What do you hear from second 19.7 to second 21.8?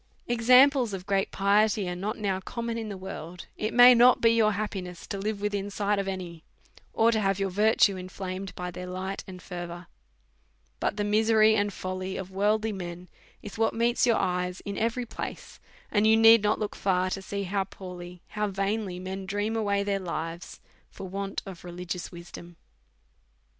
their lives for want of